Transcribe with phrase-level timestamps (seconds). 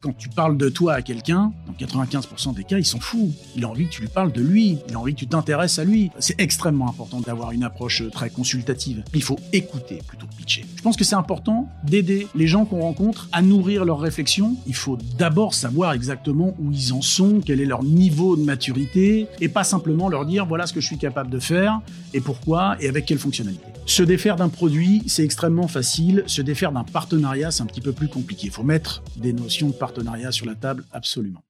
[0.00, 3.30] Quand tu parles de toi à quelqu'un, dans 95% des cas, il s'en fout.
[3.56, 4.78] Il a envie que tu lui parles de lui.
[4.88, 6.12] Il a envie que tu t'intéresses à lui.
[6.20, 9.02] C'est extrêmement important d'avoir une approche très consultative.
[9.12, 10.64] Il faut écouter plutôt que pitcher.
[10.76, 14.56] Je pense que c'est important d'aider les gens qu'on rencontre à nourrir leurs réflexions.
[14.68, 19.26] Il faut d'abord savoir exactement où ils en sont, quel est leur niveau de maturité,
[19.40, 21.80] et pas simplement leur dire voilà ce que je suis capable de faire,
[22.14, 23.67] et pourquoi, et avec quelle fonctionnalité.
[23.88, 26.22] Se défaire d'un produit, c'est extrêmement facile.
[26.26, 28.48] Se défaire d'un partenariat, c'est un petit peu plus compliqué.
[28.48, 31.42] Il faut mettre des notions de partenariat sur la table, absolument.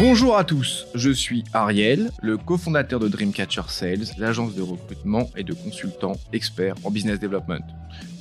[0.00, 5.44] Bonjour à tous, je suis Ariel, le cofondateur de Dreamcatcher Sales, l'agence de recrutement et
[5.44, 7.64] de consultants experts en business development.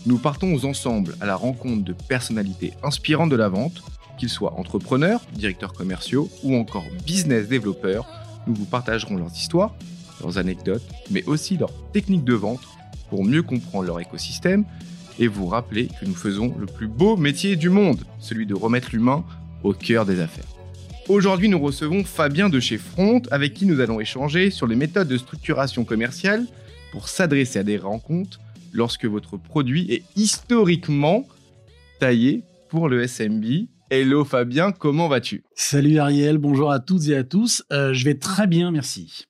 [0.06, 3.81] Nous partons ensemble à la rencontre de personnalités inspirantes de la vente,
[4.18, 8.08] qu'ils soient entrepreneurs, directeurs commerciaux ou encore business développeurs.
[8.48, 9.74] Nous vous partagerons leurs histoires,
[10.22, 12.62] leurs anecdotes, mais aussi leurs techniques de vente
[13.10, 14.66] pour mieux comprendre leur écosystème
[15.20, 18.90] et vous rappeler que nous faisons le plus beau métier du monde, celui de remettre
[18.92, 19.24] l'humain
[19.64, 20.46] au cœur des affaires.
[21.08, 25.08] Aujourd'hui, nous recevons Fabien de chez Front, avec qui nous allons échanger sur les méthodes
[25.08, 26.46] de structuration commerciale
[26.92, 28.40] pour s'adresser à des rencontres
[28.74, 31.26] lorsque votre produit est historiquement
[32.00, 33.68] taillé pour le SMB.
[33.90, 35.46] Hello Fabien, comment vas-tu?
[35.56, 37.64] Salut Ariel, bonjour à toutes et à tous.
[37.72, 39.28] Euh, je vais très bien, merci.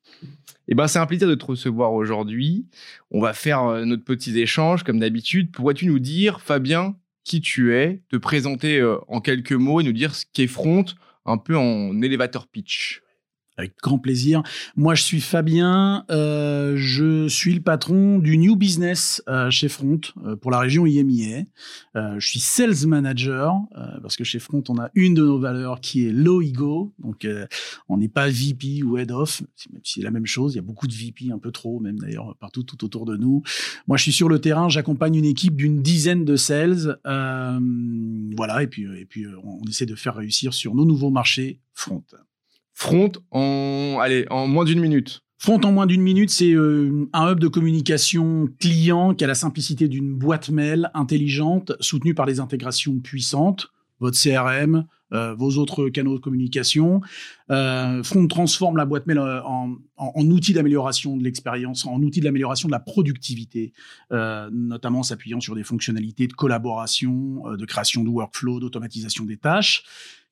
[0.67, 2.65] Eh ben, c'est un plaisir de te recevoir aujourd'hui.
[3.11, 5.51] On va faire euh, notre petit échange comme d'habitude.
[5.51, 9.93] Pourrais-tu nous dire, Fabien, qui tu es, te présenter euh, en quelques mots et nous
[9.93, 10.85] dire ce qu'est Front
[11.27, 13.03] un peu en élévateur pitch
[13.57, 14.43] avec grand plaisir.
[14.75, 16.05] Moi, je suis Fabien.
[16.11, 20.85] Euh, je suis le patron du New Business euh, chez Front euh, pour la région
[20.85, 21.43] IMIA.
[21.95, 25.39] Euh, je suis Sales Manager euh, parce que chez Front, on a une de nos
[25.39, 26.93] valeurs qui est low ego.
[26.99, 27.47] Donc, euh,
[27.89, 29.41] on n'est pas VP ou Head of.
[29.83, 30.53] C'est la même chose.
[30.53, 33.17] Il y a beaucoup de VP, un peu trop, même d'ailleurs, partout tout autour de
[33.17, 33.41] nous.
[33.87, 34.69] Moi, je suis sur le terrain.
[34.69, 36.99] J'accompagne une équipe d'une dizaine de sales.
[37.03, 38.61] voilà.
[38.61, 42.03] Et puis, et puis on essaie de faire réussir sur nos nouveaux marchés Front.
[42.79, 45.23] Front en, allez, en moins d'une minute.
[45.39, 49.33] Front en moins d'une minute, c'est euh, un hub de communication client qui a la
[49.33, 55.89] simplicité d'une boîte mail intelligente soutenue par des intégrations puissantes, votre CRM, euh, vos autres
[55.89, 57.01] canaux de communication.
[57.49, 62.67] Euh, Front transforme la boîte mail en, en, outil d'amélioration de l'expérience, en outil d'amélioration
[62.67, 63.73] de la productivité,
[64.11, 69.83] notamment s'appuyant sur des fonctionnalités de collaboration, de création de workflow, d'automatisation des tâches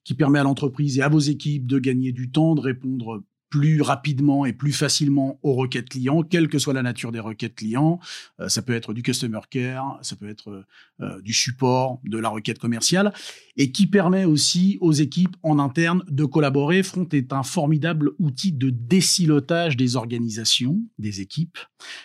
[0.05, 3.23] qui permet à l'entreprise et à vos équipes de gagner du temps, de répondre
[3.55, 7.55] plus rapidement et plus facilement aux requêtes clients, quelle que soit la nature des requêtes
[7.55, 8.01] clients.
[8.41, 10.65] Euh, ça peut être du customer care, ça peut être
[10.99, 13.13] euh, du support, de la requête commerciale,
[13.55, 16.83] et qui permet aussi aux équipes en interne de collaborer.
[16.83, 21.57] Front est un formidable outil de décilotage des organisations, des équipes.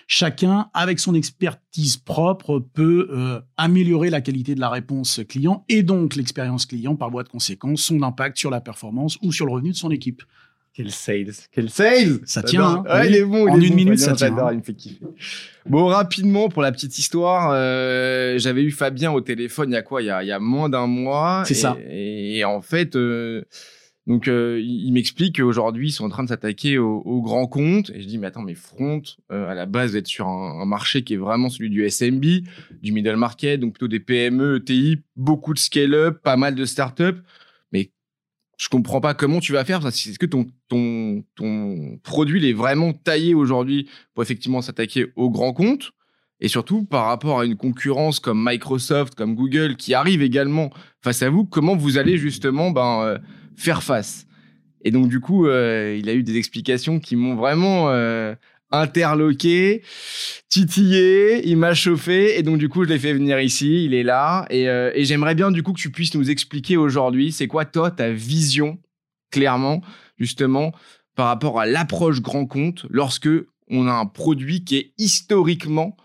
[0.07, 5.83] Chacun, avec son expertise propre, peut euh, améliorer la qualité de la réponse client et
[5.83, 9.53] donc l'expérience client par voie de conséquence, son impact sur la performance ou sur le
[9.53, 10.23] revenu de son équipe.
[10.73, 12.85] Quel sales Quel sales Ça tient.
[12.89, 13.51] Hein, il est bon.
[13.51, 14.37] En une minute, ça tient.
[14.39, 14.51] Hein.
[14.53, 15.05] Il me fait kiffer.
[15.67, 19.83] Bon, rapidement, pour la petite histoire, euh, j'avais eu Fabien au téléphone il y a
[19.83, 20.01] quoi?
[20.01, 21.43] Il y a, il y a moins d'un mois.
[21.45, 21.77] C'est ça.
[21.91, 23.43] Et, en fait, euh,
[24.07, 27.91] donc, euh, il m'explique qu'aujourd'hui, ils sont en train de s'attaquer aux au grands comptes.
[27.91, 30.65] Et je dis, mais attends, mais Front, euh, à la base, être sur un, un,
[30.67, 32.25] marché qui est vraiment celui du SMB,
[32.81, 37.19] du middle market, donc plutôt des PME, ETI, beaucoup de scale-up, pas mal de start-up
[38.61, 39.85] je comprends pas comment tu vas faire.
[39.87, 40.45] Est-ce que ton,
[42.03, 45.93] produit est vraiment taillé aujourd'hui pour effectivement s'attaquer aux grands comptes
[46.41, 51.23] et surtout par rapport à une concurrence comme Microsoft, comme Google qui arrive également face
[51.23, 53.19] à vous, comment vous allez justement ben, euh,
[53.57, 54.27] faire face?
[54.83, 58.35] Et donc du coup, euh, il a eu des explications qui m'ont vraiment euh,
[58.71, 59.83] interloqué,
[60.49, 64.03] titillé, il m'a chauffé et donc du coup je l'ai fait venir ici, il est
[64.03, 67.49] là et, euh, et j'aimerais bien du coup que tu puisses nous expliquer aujourd'hui c'est
[67.49, 68.79] quoi toi ta vision
[69.31, 69.83] clairement
[70.19, 70.73] justement
[71.17, 73.29] par rapport à l'approche grand compte lorsque
[73.69, 75.97] on a un produit qui est historiquement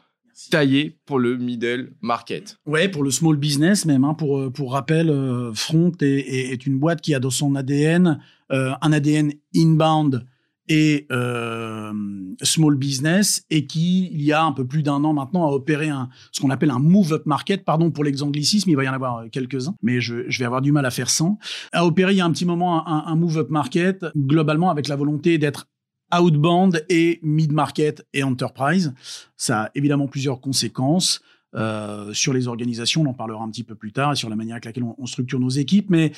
[0.51, 2.57] taillé pour le middle market?
[2.65, 4.03] Ouais, pour le small business même.
[4.03, 7.55] Hein, pour, euh, pour rappel, euh, Front est, est, une boîte qui a dans son
[7.55, 8.19] ADN
[8.51, 10.25] euh, un ADN inbound
[10.67, 11.93] et euh,
[12.41, 15.89] small business et qui, il y a un peu plus d'un an maintenant, a opéré
[15.89, 17.63] un, ce qu'on appelle un move-up market.
[17.63, 20.61] Pardon pour l'exanglicisme, il va y en avoir euh, quelques-uns, mais je, je, vais avoir
[20.61, 21.37] du mal à faire sans.
[21.71, 24.95] A opéré il y a un petit moment un, un move-up market, globalement avec la
[24.95, 25.67] volonté d'être
[26.13, 28.93] outbound et mid-market et enterprise.
[29.37, 31.21] Ça a évidemment plusieurs conséquences.
[31.55, 34.35] Euh, sur les organisations, on en parlera un petit peu plus tard, et sur la
[34.35, 36.11] manière avec laquelle on, on structure nos équipes, mais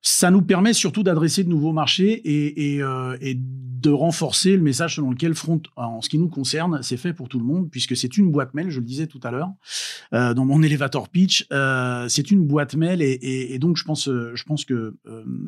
[0.00, 2.80] ça nous permet surtout d'adresser de nouveaux marchés et,
[3.78, 7.28] de renforcer le message selon lequel Front, en ce qui nous concerne, c'est fait pour
[7.28, 9.52] tout le monde, puisque c'est une boîte mail, je le disais tout à l'heure,
[10.10, 11.46] dans mon elevator pitch,
[12.08, 14.96] c'est une boîte mail et, donc je pense, je pense que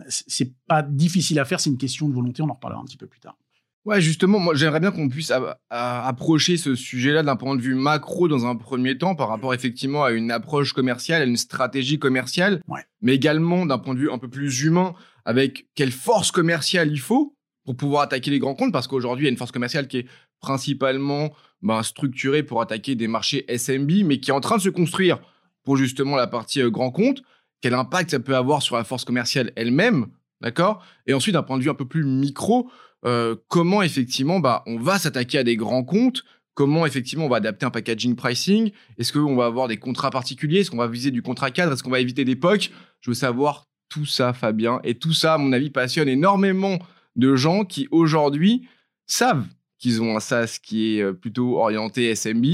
[0.08, 2.96] c'est pas difficile à faire, c'est une question de volonté, on en reparlera un petit
[2.96, 3.36] peu plus tard.
[3.86, 5.32] Ouais, justement, moi j'aimerais bien qu'on puisse
[5.70, 10.04] approcher ce sujet-là d'un point de vue macro dans un premier temps par rapport effectivement
[10.04, 12.60] à une approche commerciale, à une stratégie commerciale,
[13.00, 14.92] mais également d'un point de vue un peu plus humain
[15.24, 17.34] avec quelle force commerciale il faut
[17.64, 19.98] pour pouvoir attaquer les grands comptes parce qu'aujourd'hui il y a une force commerciale qui
[19.98, 20.06] est
[20.40, 21.30] principalement
[21.62, 25.20] ben, structurée pour attaquer des marchés SMB mais qui est en train de se construire
[25.64, 27.22] pour justement la partie euh, grand compte.
[27.60, 30.06] Quel impact ça peut avoir sur la force commerciale elle-même,
[30.40, 30.82] d'accord?
[31.06, 32.70] Et ensuite d'un point de vue un peu plus micro,
[33.04, 36.24] euh, comment effectivement bah, on va s'attaquer à des grands comptes,
[36.54, 40.60] comment effectivement on va adapter un packaging pricing, est-ce qu'on va avoir des contrats particuliers,
[40.60, 42.70] est-ce qu'on va viser du contrat cadre, est-ce qu'on va éviter des POC
[43.00, 46.78] Je veux savoir tout ça, Fabien, et tout ça, à mon avis, passionne énormément
[47.16, 48.68] de gens qui aujourd'hui
[49.06, 49.46] savent
[49.78, 52.44] qu'ils ont un SaaS qui est euh, plutôt orienté SMB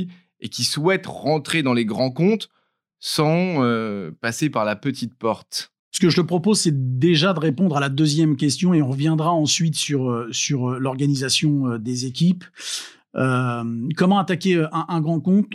[0.41, 2.49] et qui souhaitent rentrer dans les grands comptes
[2.99, 5.73] sans euh, passer par la petite porte.
[5.97, 8.89] Ce que je te propose, c'est déjà de répondre à la deuxième question et on
[8.89, 12.45] reviendra ensuite sur, euh, sur euh, l'organisation euh, des équipes.
[13.15, 15.55] comment attaquer un, grand compte?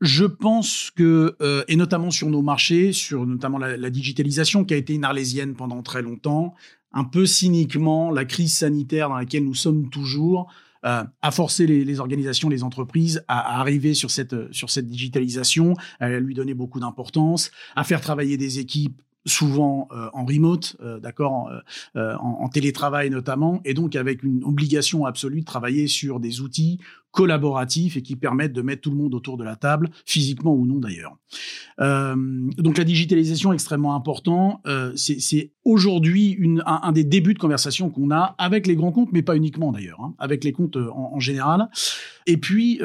[0.00, 1.34] Je pense que,
[1.66, 5.82] et notamment sur nos marchés, sur notamment la, digitalisation qui a été une arlésienne pendant
[5.82, 6.54] très longtemps,
[6.92, 10.46] un peu cyniquement, la crise sanitaire dans laquelle nous sommes toujours
[10.84, 16.34] a forcé les, organisations, les entreprises à, arriver sur cette, sur cette digitalisation, à lui
[16.34, 21.50] donner beaucoup d'importance, à faire travailler des équipes souvent euh, en remote, euh, d'accord,
[21.96, 26.78] euh, en, télétravail notamment, et donc avec une obligation absolue de travailler sur des outils
[27.10, 30.66] collaboratifs et qui permettent de mettre tout le monde autour de la table, physiquement ou
[30.66, 31.16] non d'ailleurs.
[31.78, 34.60] donc la digitalisation est extrêmement important.
[34.96, 39.22] c'est aujourd'hui un, un, des débuts de conversation qu'on a avec les grands comptes, mais
[39.22, 41.68] pas uniquement d'ailleurs, hein, avec les comptes en, en général.
[42.26, 42.80] Et puis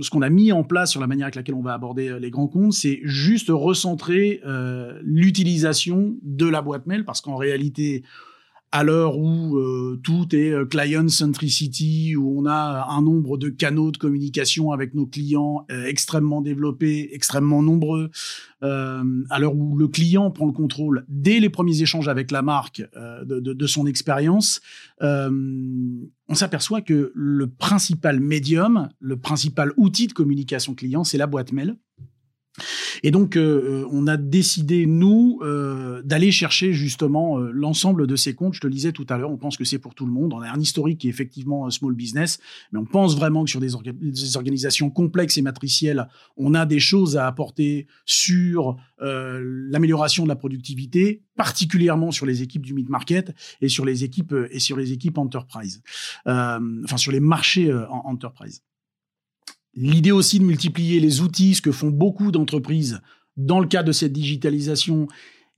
[0.00, 2.18] ce qu'on a mis en place sur la manière avec laquelle on va aborder euh,
[2.18, 8.02] les grands comptes, c'est juste recentrer euh, l'utilisation de la boîte mail, parce qu'en réalité,
[8.74, 13.48] à l'heure où euh, tout est euh, client centricity, où on a un nombre de
[13.48, 18.10] canaux de communication avec nos clients euh, extrêmement développés, extrêmement nombreux,
[18.62, 22.82] à l'heure où le client prend le contrôle dès les premiers échanges avec la marque
[23.26, 24.62] de, son expérience,
[25.02, 31.52] on s'aperçoit que le principal médium, le principal outil de communication client, c'est la boîte
[31.52, 31.76] mail.
[33.02, 38.34] Et donc, euh, euh, on a décidé, nous, euh, d'aller chercher justement l'ensemble de ces
[38.34, 38.54] comptes.
[38.54, 40.32] Je te le disais tout à l'heure, on pense que c'est pour tout le monde.
[40.32, 42.38] On a un historique qui est effectivement small business,
[42.72, 43.74] mais on pense vraiment que sur des,
[44.36, 51.22] organisations complexes et matricielles, on a des choses à apporter sur l'amélioration de la productivité,
[51.36, 55.82] particulièrement sur les équipes du mid-market et sur les équipes et sur les équipes enterprise,
[56.24, 58.62] enfin sur les marchés en enterprise.
[59.76, 63.00] L'idée aussi de multiplier les outils, ce que font beaucoup d'entreprises
[63.36, 65.08] dans le cadre de cette digitalisation,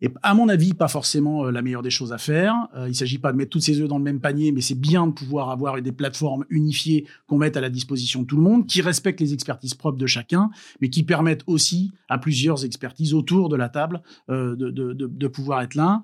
[0.03, 2.55] est à mon avis pas forcément euh, la meilleure des choses à faire.
[2.77, 4.61] Euh, il ne s'agit pas de mettre toutes ses œufs dans le même panier, mais
[4.61, 8.37] c'est bien de pouvoir avoir des plateformes unifiées qu'on mette à la disposition de tout
[8.37, 12.65] le monde, qui respectent les expertises propres de chacun, mais qui permettent aussi à plusieurs
[12.65, 16.03] expertises autour de la table euh, de, de, de, pouvoir être là.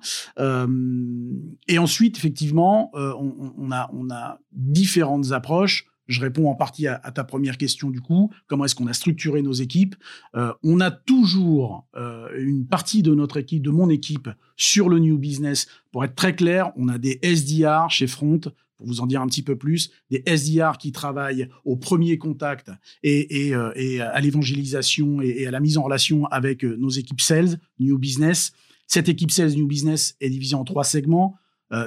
[1.68, 5.86] et ensuite, effectivement, on, on, a, on a différentes approches.
[6.08, 8.30] Je réponds en partie à, ta première question du coup.
[8.46, 9.94] Comment est-ce qu'on a structuré nos équipes?
[10.34, 14.98] Euh, On a toujours euh, une partie de notre équipe, de mon équipe, sur le
[14.98, 15.66] new business.
[15.92, 18.40] Pour être très clair, on a des SDR chez Front.
[18.76, 22.68] Pour vous en dire un petit peu plus, des SDR qui travaillent au premier contact
[23.04, 23.70] et, euh,
[24.12, 28.52] à l'évangélisation et, à la mise en relation avec nos équipes sales, new business.
[28.88, 31.36] Cette équipe sales, new business est divisée en trois segments.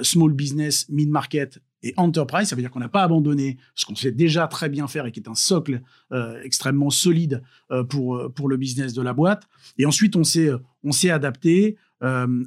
[0.02, 3.94] small business, mid market et enterprise, ça veut dire qu'on n'a pas abandonné ce qu'on
[3.94, 8.16] sait déjà très bien faire et qui est un socle euh, extrêmement solide euh, pour,
[8.16, 9.46] euh, pour le business de la boîte.
[9.78, 10.50] Et ensuite, on s'est,
[10.82, 11.76] on s'est adapté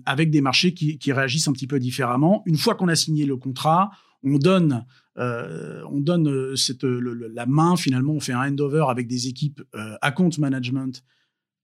[0.06, 2.44] avec des marchés qui, réagissent un petit peu différemment.
[2.46, 3.90] Une fois qu'on a signé le contrat,
[4.24, 4.86] on donne,
[5.18, 9.64] on donne cette, la main, finalement, on fait un handover avec des équipes
[10.02, 11.04] account management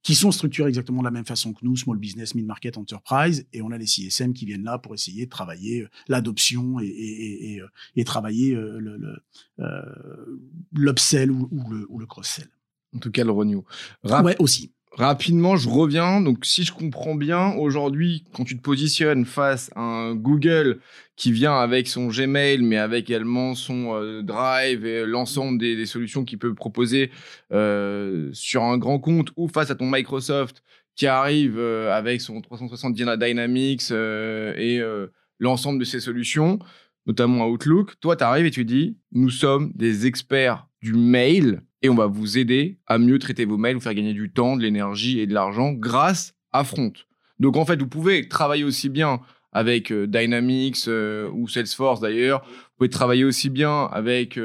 [0.05, 3.63] qui sont structurés exactement de la même façon que nous, Small Business, Mid-Market, Enterprise, et
[3.63, 7.55] on a les CSM qui viennent là pour essayer de travailler euh, l'adoption et, et,
[7.55, 7.61] et,
[7.95, 9.17] et, travailler euh,
[10.71, 12.47] l'upsell le, ou, le, ou le cross-sell.
[12.95, 13.63] En tout cas, le renew.
[14.03, 14.74] ouais, aussi.
[14.97, 16.21] Rapidement, je reviens.
[16.21, 20.79] Donc, si je comprends bien, aujourd'hui, quand tu te positionnes face à un Google
[21.17, 26.23] qui vient avec son Gmail, mais avec également son euh, Drive et l'ensemble des, solutions
[26.23, 27.11] qu'il peut proposer
[27.51, 30.63] euh, sur un grand compte, ou face à ton Microsoft
[30.95, 34.81] qui arrive euh, avec son 360 Dynamics euh, et
[35.39, 36.59] l'ensemble de ses solutions,
[37.05, 37.99] notamment Outlook.
[37.99, 42.07] Toi, tu arrives et tu dis, nous sommes des experts du mail et on va
[42.07, 45.27] vous aider à mieux traiter vos mails, vous faire gagner du temps, de l'énergie et
[45.27, 46.93] de l'argent grâce à Front.
[47.39, 49.19] Donc en fait, vous pouvez travailler aussi bien
[49.51, 50.87] avec Dynamics
[51.33, 52.41] ou Salesforce d'ailleurs.
[52.45, 54.39] Vous pouvez travailler aussi bien avec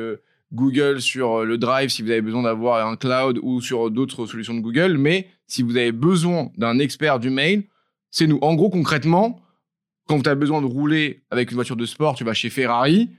[0.52, 4.55] Google sur le Drive si vous avez besoin d'avoir un cloud ou sur d'autres solutions
[4.55, 4.99] de Google.
[4.99, 7.64] Mais si vous avez besoin d'un expert du mail,
[8.11, 8.38] c'est nous.
[8.43, 9.40] En gros, concrètement,
[10.11, 13.11] quand tu as besoin de rouler avec une voiture de sport, tu vas chez Ferrari.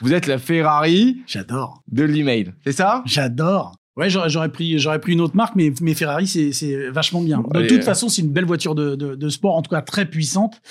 [0.00, 1.22] Vous êtes la Ferrari.
[1.24, 1.80] J'adore.
[1.86, 2.52] De l'email.
[2.64, 3.04] C'est ça?
[3.06, 3.76] J'adore.
[4.00, 7.44] Ouais, j'aurais pris, j'aurais pris une autre marque, mais, mais Ferrari, c'est vachement bien.
[7.52, 10.06] De toute façon, c'est une belle voiture de, de, de, sport, en tout cas très
[10.06, 10.62] puissante.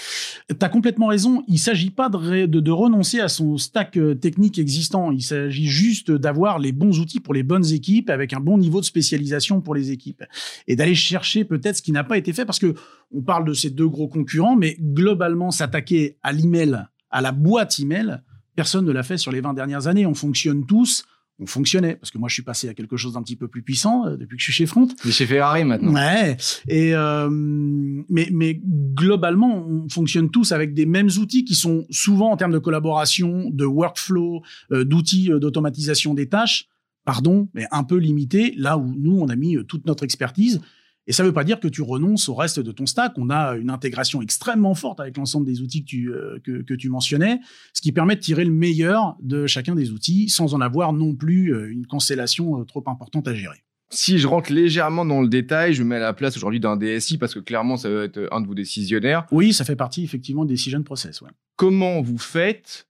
[0.49, 1.43] Tu as complètement raison.
[1.47, 5.11] Il s'agit pas de, de, renoncer à son stack euh, technique existant.
[5.11, 8.79] Il s'agit juste d'avoir les bons outils pour les bonnes équipes, avec un bon niveau
[8.79, 10.23] de spécialisation pour les équipes,
[10.67, 12.73] et d'aller chercher peut-être ce qui n'a pas été fait, parce que
[13.13, 16.79] on parle de ces deux gros concurrents, mais globalement, s'attaquer à l'email,
[17.11, 18.21] à la boîte email,
[18.55, 20.07] personne ne l'a fait sur les 20 dernières années.
[20.07, 21.05] On fonctionne tous
[21.39, 23.61] on fonctionnait parce que moi je suis passé à quelque chose d'un petit peu plus
[23.61, 24.87] puissant euh, depuis que je suis chez Front.
[25.05, 25.93] Mais chez Ferrari maintenant.
[25.93, 26.37] Ouais.
[26.67, 32.31] Et euh, mais mais globalement on fonctionne tous avec des mêmes outils qui sont souvent
[32.31, 34.41] en termes de collaboration, de workflow,
[34.71, 36.67] euh, d'outils d'automatisation des tâches,
[37.05, 38.53] pardon, mais un peu limités.
[38.57, 40.61] Là où nous on a mis toute notre expertise
[41.09, 43.13] et ça ne veut pas dire que tu renonces au reste de ton stack.
[43.17, 46.87] On a une intégration extrêmement forte avec l'ensemble des outils que tu, euh, que, tu
[46.87, 47.39] mentionnais,
[47.73, 51.15] ce qui permet de tirer le meilleur de chacun des outils sans en avoir non
[51.15, 53.57] plus euh, une constellation euh, trop importante à gérer.
[53.89, 57.17] Si je rentre légèrement dans le détail, je mets à la place aujourd'hui d'un DSI
[57.17, 59.25] parce que clairement, ça va être un de vos décisionnaires.
[59.31, 61.21] Oui, ça fait partie effectivement des decision process.
[61.21, 61.31] Ouais.
[61.55, 62.87] Comment vous faites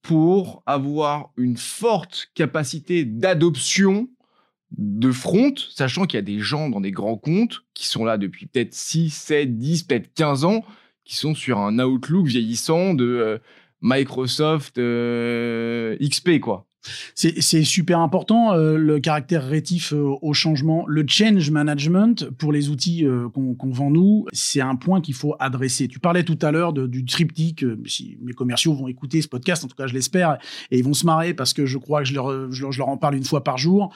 [0.00, 4.08] pour avoir une forte capacité d'adoption
[4.76, 8.18] de front, sachant qu'il y a des gens dans des grands comptes qui sont là
[8.18, 10.64] depuis peut-être 6, 7, 10, peut-être 15 ans,
[11.04, 13.38] qui sont sur un Outlook vieillissant de euh,
[13.82, 16.66] Microsoft euh, XP, quoi.
[17.14, 20.86] C'est super important, euh, le caractère rétif au changement.
[20.86, 25.88] Le change management, pour les outils qu'on vend nous, c'est un point qu'il faut adresser.
[25.88, 29.68] Tu parlais tout à l'heure du triptyque, si mes commerciaux vont écouter ce podcast, en
[29.68, 30.38] tout cas je l'espère,
[30.70, 32.96] et ils vont se marrer parce que je crois que je leur, je leur en
[32.96, 33.92] parle une fois par jour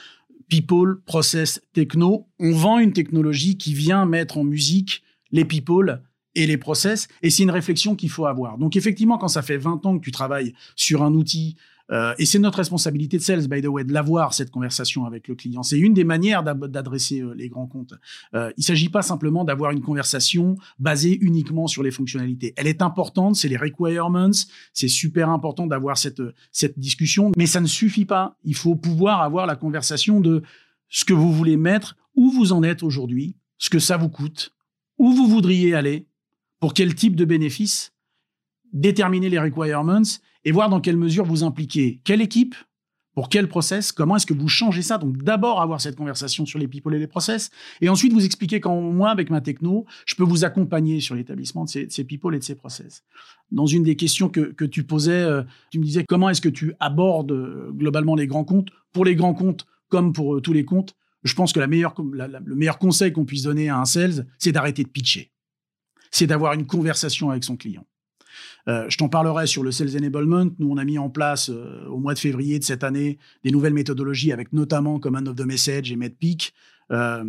[0.49, 2.27] people, process, techno.
[2.39, 6.03] On vend une technologie qui vient mettre en musique les people
[6.37, 8.59] et les process, et c'est une réflexion qu'il faut avoir.
[8.59, 11.57] Donc effectivement, quand ça fait 20 ans que tu travailles sur un outil,
[11.91, 15.29] euh, et c'est notre responsabilité de sales, by the way, de l'avoir, cette conversation avec
[15.29, 15.63] le client.
[15.63, 17.95] C'est une des manières d'adresser euh, les grands comptes.
[18.35, 22.55] Euh, il ne s'agit pas simplement d'avoir une conversation basée uniquement sur les fonctionnalités.
[22.57, 24.31] Elle est importante, c'est les requirements,
[24.73, 26.23] c'est super important d'avoir cette,
[26.53, 28.37] cette discussion, mais ça ne suffit pas.
[28.45, 30.43] Il faut pouvoir avoir la conversation de
[30.89, 34.55] ce que vous voulez mettre, où vous en êtes aujourd'hui, ce que ça vous coûte,
[34.99, 36.07] où vous voudriez aller,
[36.61, 37.93] pour quel type de bénéfices,
[38.73, 40.03] déterminer les requirements
[40.45, 42.55] et voir dans quelle mesure vous impliquez quelle équipe,
[43.15, 44.99] pour quel process, comment est-ce que vous changez ça.
[44.99, 48.61] Donc d'abord avoir cette conversation sur les people et les process, et ensuite vous expliquer
[48.61, 52.39] comment moi, avec ma techno, je peux vous accompagner sur l'établissement de ces, people et
[52.39, 53.05] de ces process.
[53.53, 56.75] Dans une des questions que, tu posais, euh, tu me disais comment est-ce que tu
[56.81, 60.65] abordes euh, globalement les grands comptes, pour les grands comptes comme pour euh, tous les
[60.65, 60.97] comptes.
[61.23, 64.89] Je pense que le meilleur conseil qu'on puisse donner à un sales, c'est d'arrêter de
[64.89, 65.31] pitcher.
[66.11, 67.87] C'est d'avoir une conversation avec son client.
[68.69, 70.51] Euh, je t'en parlerai sur le Sales Enablement.
[70.59, 73.51] Nous, on a mis en place euh, au mois de février de cette année des
[73.51, 76.53] nouvelles méthodologies avec notamment Command of the Message et MedPeak.
[76.91, 77.25] Euh,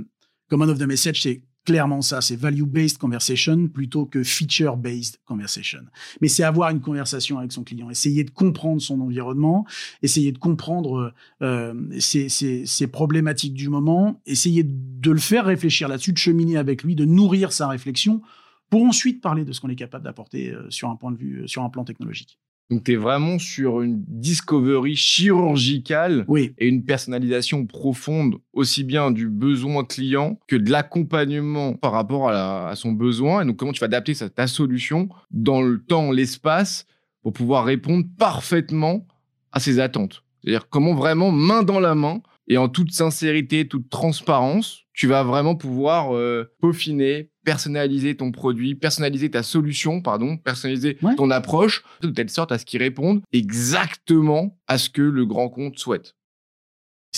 [0.50, 5.80] Command of the Message, c'est clairement ça, c'est value-based conversation plutôt que feature-based conversation.
[6.22, 9.66] Mais c'est avoir une conversation avec son client, essayer de comprendre son environnement,
[10.02, 16.14] essayer de comprendre euh, ses, ses, problématiques du moment, essayer de le faire réfléchir là-dessus,
[16.14, 18.22] de cheminer avec lui, de nourrir sa réflexion
[18.70, 21.44] pour ensuite parler de ce qu'on est capable d'apporter euh, sur un point de vue,
[21.44, 22.40] euh, sur un plan technologique.
[22.72, 26.54] Donc, tu es vraiment sur une discovery chirurgicale oui.
[26.58, 32.74] et une personnalisation profonde, aussi bien du besoin client que de l'accompagnement par rapport à,
[32.76, 33.44] son besoin.
[33.44, 36.88] Et donc, comment tu vas adapter ta solution dans le temps, l'espace,
[37.22, 39.06] pour pouvoir répondre parfaitement
[39.52, 40.24] à ses attentes?
[40.42, 45.24] C'est-à-dire comment vraiment, main dans la main, et en toute sincérité, toute transparence, tu vas
[45.24, 52.10] vraiment pouvoir euh, peaufiner, personnaliser ton produit, personnaliser ta solution, pardon, personnaliser ton approche de
[52.10, 56.16] telle sorte à ce qu'il réponde exactement à ce que le grand compte souhaite.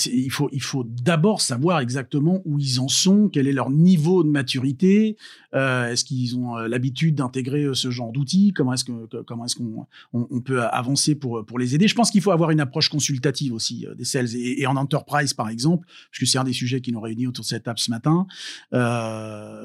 [0.05, 5.17] Il faut, d'abord savoir exactement où ils en sont, quel est leur niveau de maturité,
[5.53, 9.87] euh, est-ce qu'ils ont euh, l'habitude d'intégrer euh, ce genre d'outils, comment est-ce que qu'on
[10.13, 11.87] on, peut avancer pour les aider.
[11.87, 15.49] Je pense qu'il faut avoir une approche consultative aussi des sales et, en enterprise par
[15.49, 18.27] exemple, puisque c'est un des sujets qui nous réunit autour de cette table ce matin.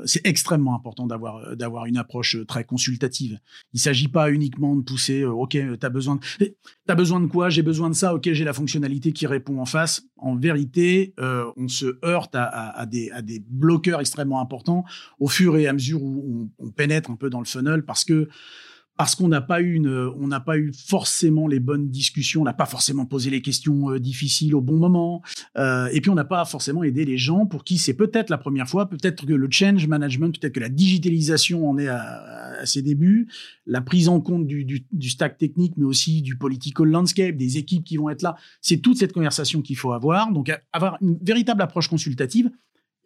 [0.06, 3.38] c'est extrêmement important d'avoir une approche très consultative.
[3.72, 6.54] Il s'agit pas uniquement de pousser, ok, t'as besoin de,
[6.86, 9.66] t'as besoin de quoi, j'ai besoin de ça, ok, j'ai la fonctionnalité qui répond en
[9.66, 13.10] face en vérité, euh, on se heurte à, des,
[13.48, 14.84] bloqueurs extrêmement importants
[15.18, 18.28] au fur et à mesure où on, pénètre un peu dans le funnel parce que
[18.96, 22.66] parce qu'on n'a pas eu n'a pas eu forcément les bonnes discussions, on n'a pas
[22.66, 25.22] forcément posé les questions euh, difficiles au bon moment,
[25.56, 28.38] euh, et puis on n'a pas forcément aidé les gens pour qui c'est peut-être la
[28.38, 32.82] première fois, peut-être que le change management, peut-être que la digitalisation en est à, ses
[32.82, 33.28] débuts,
[33.66, 37.96] la prise en compte du, stack technique, mais aussi du political landscape, des équipes qui
[37.96, 41.88] vont être là, c'est toute cette conversation qu'il faut avoir, donc avoir une véritable approche
[41.88, 42.50] consultative,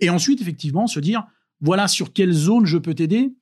[0.01, 1.27] et ensuite effectivement se dire
[1.61, 3.35] voilà sur quelle zone je peux t'aider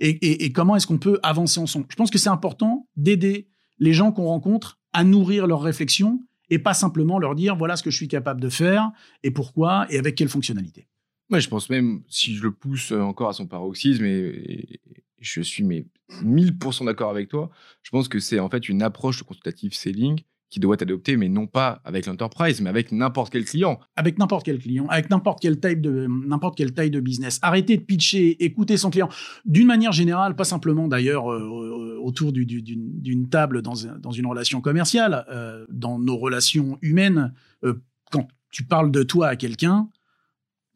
[0.00, 1.86] et, comment est-ce qu'on peut avancer ensemble?
[1.90, 6.58] Je pense que c'est important d'aider les gens qu'on rencontre à nourrir leurs réflexions et
[6.58, 8.90] pas simplement leur dire voilà ce que je suis capable de faire
[9.22, 10.88] et pourquoi et avec quelle fonctionnalité.
[11.28, 14.80] Moi, je pense même, si je le pousse encore à son paroxysme, et,
[15.20, 15.86] je suis mais
[16.24, 17.50] 1000% d'accord avec toi,
[17.82, 21.28] je pense que c'est en fait une approche de consultative selling qui doit adopté, mais
[21.28, 23.78] non pas avec l'enterprise, mais avec n'importe quel client.
[23.96, 27.38] Avec n'importe quel client, avec n'importe quelle taille de n'importe quelle taille de business.
[27.42, 29.08] Arrêtez de pitcher, écouter son client.
[29.44, 35.24] D'une manière générale, pas simplement d'ailleurs euh, autour d'une table dans, dans, une relation commerciale,
[35.30, 37.32] euh, dans nos relations humaines.
[37.64, 37.74] Euh,
[38.10, 39.88] quand tu parles de toi à quelqu'un,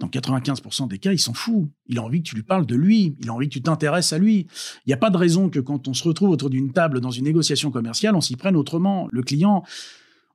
[0.00, 1.68] dans 95% des cas, il s'en fout.
[1.86, 3.16] Il a envie que tu lui parles de lui.
[3.20, 4.48] Il a envie que tu t'intéresses à lui.
[4.86, 7.12] Il n'y a pas de raison que quand on se retrouve autour d'une table dans
[7.12, 9.08] une négociation commerciale, on s'y prenne autrement.
[9.12, 9.62] Le client,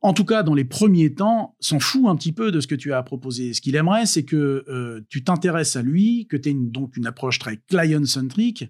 [0.01, 2.75] en tout cas dans les premiers temps, s'en fout un petit peu de ce que
[2.75, 3.53] tu as proposé.
[3.53, 7.05] Ce qu'il aimerait, c'est que euh, tu t'intéresses à lui, que tu aies donc une
[7.05, 8.65] approche très client-centrique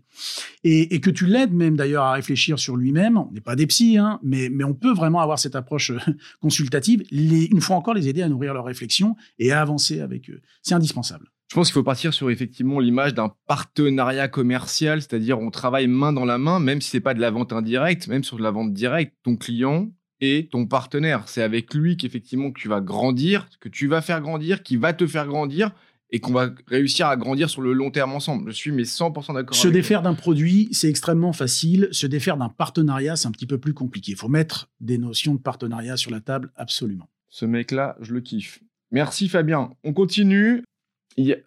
[0.63, 3.17] et, que tu l'aides même d'ailleurs à réfléchir sur lui-même.
[3.17, 5.99] On n'est pas des psys, hein, mais, on peut vraiment avoir cette approche euh,
[6.41, 7.03] consultative.
[7.11, 10.41] Une fois encore, les aider à nourrir leurs réflexions et à avancer avec eux.
[10.63, 11.31] C'est indispensable.
[11.49, 16.13] Je pense qu'il faut partir sur effectivement l'image d'un partenariat commercial, c'est-à-dire on travaille main
[16.13, 18.51] dans la main, même si c'est pas de la vente indirecte, même sur de la
[18.51, 19.15] vente directe.
[19.23, 19.89] Ton client,
[20.21, 21.23] et ton partenaire.
[21.27, 25.07] C'est avec lui qu'effectivement tu vas grandir, que tu vas faire grandir, qui va te
[25.07, 25.71] faire grandir
[26.11, 28.51] et qu'on va réussir à grandir sur le long terme ensemble.
[28.51, 29.55] Je suis mais 100% d'accord.
[29.55, 31.87] Se défaire d'un produit, c'est extrêmement facile.
[31.91, 34.13] Se défaire d'un partenariat, c'est un petit peu plus compliqué.
[34.13, 37.09] Il faut mettre des notions de partenariat sur la table, absolument.
[37.29, 38.59] Ce mec-là, je le kiffe.
[38.91, 39.69] Merci Fabien.
[39.83, 40.63] On continue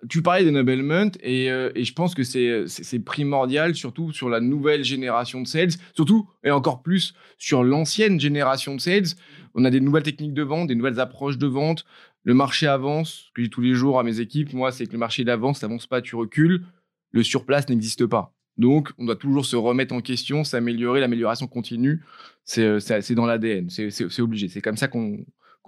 [0.08, 4.85] tu parlais d'enablement et, euh, et je pense que c'est primordial, surtout sur la nouvelle
[4.85, 9.14] génération de sales, surtout et encore plus sur l'ancienne génération de sales.
[9.54, 11.85] On a des nouvelles techniques de vente, des nouvelles approches de vente.
[12.24, 13.26] Le marché avance.
[13.26, 15.28] Ce que je dis tous les jours à mes équipes, moi, c'est que le marché
[15.28, 16.64] avance, ça avance pas, tu recules.
[17.11, 18.35] Le surplace n'existe pas.
[18.58, 21.00] Donc, on doit toujours se remettre en question, s'améliorer.
[21.00, 22.02] L'amélioration continue,
[22.44, 24.48] c'est euh, dans l'ADN, c'est obligé.
[24.48, 24.88] C'est comme ça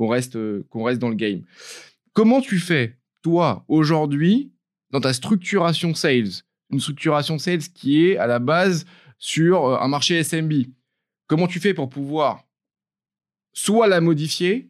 [0.09, 0.39] reste,
[0.69, 1.43] qu'on reste dans le game.
[2.13, 4.53] Comment tu fais toi, aujourd'hui,
[4.91, 8.85] dans ta structuration sales, une structuration sales qui est à la base
[9.19, 10.53] sur euh, un marché SMB,
[11.27, 12.45] comment tu fais pour pouvoir
[13.55, 14.69] soit la modifier,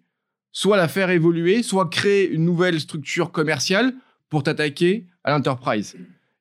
[0.53, 3.93] soit la faire évoluer, soit créer une nouvelle structure commerciale
[4.31, 5.97] pour t'attaquer à l'enterprise?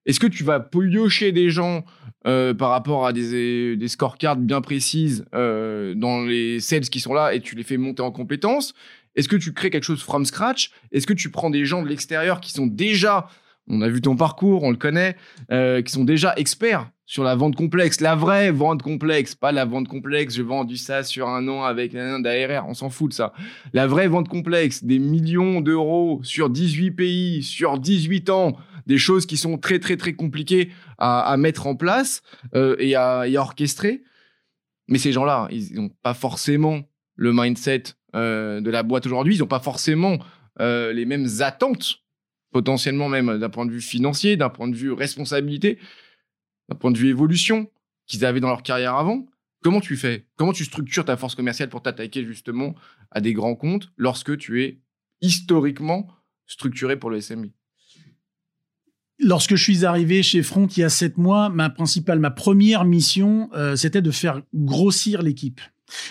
[0.06, 1.84] Est-ce que tu vas piocher des gens
[2.28, 7.14] euh, par rapport à des, des scorecards bien précises euh, dans les sales qui sont
[7.14, 8.76] là et tu les fais monter en compétences?
[9.16, 10.72] Est-ce que tu crées quelque chose from scratch?
[10.92, 13.28] Est-ce que tu prends des gens de l'extérieur qui sont déjà,
[13.68, 15.16] on a vu ton parcours, on le connaît,
[15.52, 19.66] euh, qui sont déjà experts sur la vente complexe, la vraie vente complexe, pas la
[19.66, 23.10] vente complexe, je vends du SaaS sur un an avec un d'ARR, on s'en fout
[23.10, 23.34] de ça.
[23.74, 29.26] La vraie vente complexe, des millions d'euros sur 18 pays, sur 18 ans, des choses
[29.26, 32.22] qui sont très très très compliquées à, mettre en place
[32.56, 34.04] euh, et, à, et à orchestrer.
[34.88, 36.82] Mais ces gens-là, ils n'ont pas forcément
[37.16, 37.84] le mindset
[38.16, 39.36] euh, de la boîte aujourd'hui.
[39.36, 40.20] Ils n'ont pas forcément
[40.60, 42.04] euh, les mêmes attentes,
[42.52, 45.80] potentiellement même d'un point de vue financier, d'un point de vue responsabilité,
[46.70, 47.70] d'un point de vue évolution
[48.06, 49.26] qu'ils avaient dans leur carrière avant.
[49.64, 50.28] Comment tu fais?
[50.36, 52.76] Comment tu structures ta force commerciale pour t'attaquer justement
[53.12, 54.82] à des grands comptes lorsque tu es
[55.22, 56.08] historiquement
[56.46, 57.54] structuré pour le SMI
[59.20, 62.84] Lorsque je suis arrivé chez Front il y a sept mois, ma principale, ma première
[62.84, 65.62] mission, euh, c'était de faire grossir l'équipe.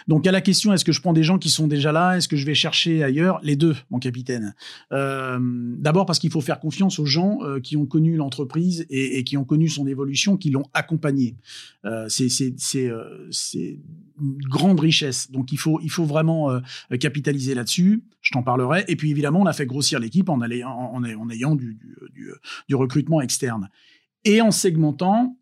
[0.08, 2.16] Donc à la question, est-ce que je prends des gens qui sont déjà là?
[2.16, 3.40] Est-ce que je vais chercher ailleurs?
[3.42, 4.54] Les deux, mon capitaine.
[4.92, 5.38] Euh,
[5.78, 9.36] D'abord parce qu'il faut faire confiance aux gens euh, qui ont connu l'entreprise et, qui
[9.36, 11.36] ont connu son évolution, qui l'ont accompagné.
[11.84, 12.54] Euh, C'est
[14.20, 15.30] une grande richesse.
[15.30, 16.60] Donc il faut, il faut vraiment
[17.00, 18.04] capitaliser là-dessus.
[18.20, 18.84] Je t'en parlerai.
[18.88, 21.78] Et puis évidemment, on a fait grossir l'équipe en, en, en, ayant du,
[22.68, 23.68] du recrutement externe.
[24.24, 25.36] Et en segmentant,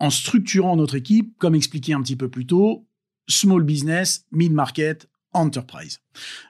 [0.00, 2.86] en structurant notre équipe, comme expliqué un petit peu plus tôt,
[3.30, 6.00] small business, mid-market, enterprise.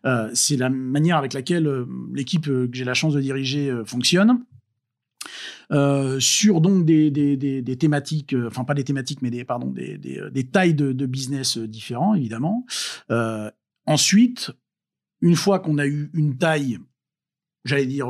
[0.05, 3.73] Euh, c'est la manière avec laquelle euh, l'équipe euh, que j'ai la chance de diriger
[3.85, 4.45] fonctionne.
[6.19, 10.75] Sur donc des, des, des, thématiques, enfin pas des thématiques, mais des, pardon, des tailles
[10.75, 12.67] de, de, business différents, évidemment.
[13.87, 14.51] ensuite,
[15.21, 16.79] une fois qu'on a eu une taille,
[17.65, 18.09] j'allais dire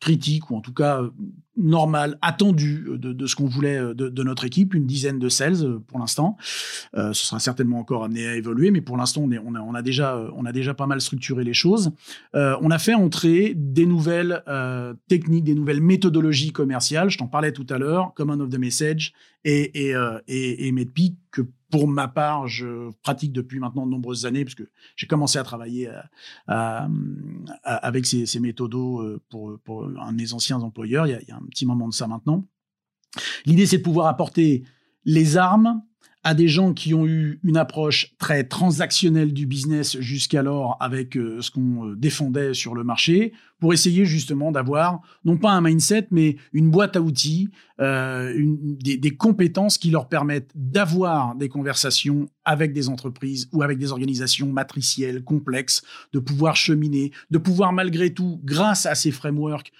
[0.00, 1.10] critique, ou en tout cas euh,
[1.56, 5.78] normal, attendu euh, de, ce qu'on voulait euh, de, notre équipe, une dizaine de sales
[5.86, 6.36] pour l'instant.
[6.94, 10.52] Ce sera certainement encore amené à évoluer, mais pour l'instant, on, a, déjà, on a
[10.52, 11.92] déjà pas mal structuré les choses.
[12.34, 14.42] On a fait entrer des nouvelles
[15.08, 17.10] techniques, des nouvelles méthodologies commerciales.
[17.10, 19.12] Je t'en parlais tout à l'heure, Common of the Message
[19.44, 19.94] et, et,
[20.26, 24.64] et, et MedPeak, que pour ma part, je pratique depuis maintenant de nombreuses années, puisque
[24.94, 26.08] j'ai commencé à travailler à,
[26.46, 26.88] à,
[27.64, 31.28] avec ces, méthodos euh, pour, pour, un de mes anciens employeurs, il y, a, il
[31.28, 32.44] y a un petit moment de ça maintenant.
[33.46, 34.64] L'idée, c'est de pouvoir apporter
[35.04, 35.82] les armes
[36.26, 41.40] à des gens qui ont eu une approche très transactionnelle du business jusqu'alors avec euh,
[41.40, 46.08] ce qu'on euh, défendait sur le marché, pour essayer justement d'avoir non pas un mindset,
[46.10, 47.48] mais une boîte à outils,
[47.80, 53.92] euh, des, compétences qui leur permettent d'avoir des conversations avec des entreprises ou avec des
[53.92, 59.70] organisations matricielles, complexes, de pouvoir cheminer, de pouvoir malgré tout, grâce à ces frameworks,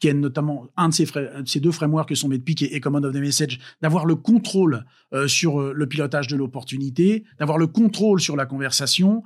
[0.00, 3.14] qui est notamment un de ces, deux frameworks que sont MedPeak et, et Command of
[3.14, 8.20] the Message, d'avoir le contrôle euh, sur euh, le pilotage de l'opportunité, d'avoir le contrôle
[8.20, 9.22] sur la conversation,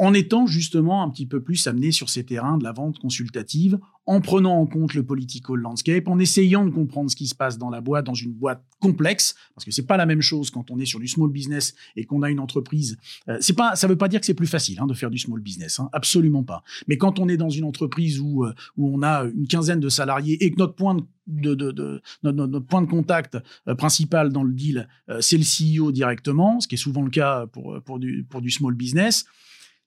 [0.00, 3.78] en étant justement un petit peu plus amené sur ces terrains de la vente consultative,
[4.06, 7.58] en prenant en compte le political landscape, en essayant de comprendre ce qui se passe
[7.58, 10.70] dans la boîte, dans une boîte complexe, parce que c'est pas la même chose quand
[10.70, 12.96] on est sur du small business et qu'on a une entreprise.
[13.28, 15.18] Euh, c'est pas, ça veut pas dire que c'est plus facile hein, de faire du
[15.18, 16.62] small business, hein, absolument pas.
[16.88, 19.90] Mais quand on est dans une entreprise où euh, où on a une quinzaine de
[19.90, 23.36] salariés et que notre point de de, de, de notre, point de contact
[23.68, 27.10] euh, principal dans le deal, euh, c'est le CEO directement, ce qui est souvent le
[27.10, 29.26] cas pour, pour, du, pour du small business.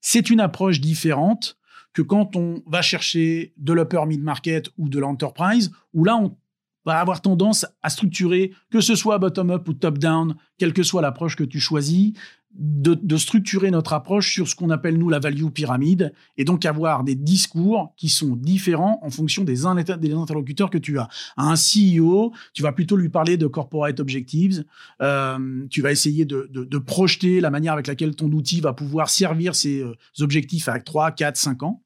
[0.06, 1.58] C'est une approche différente
[1.94, 6.36] que quand on va chercher de l'upper mid-market ou de l'enterprise, où là, on
[6.86, 11.38] va avoir tendance à structurer, que ce soit bottom-up ou top-down, quelle que soit l'approche
[11.38, 12.12] que tu choisis,
[12.56, 17.04] de, structurer notre approche sur ce qu'on appelle nous la value pyramide et donc avoir
[17.04, 19.56] des discours qui sont différents en fonction des,
[20.00, 21.08] des interlocuteurs que tu as.
[21.38, 24.66] À un CEO, tu vas plutôt lui parler de corporate objectives,
[25.02, 29.10] euh, tu vas essayer de, de, projeter la manière avec laquelle ton outil va pouvoir
[29.10, 31.82] servir ces euh, objectifs avec 3, 4, 5 ans.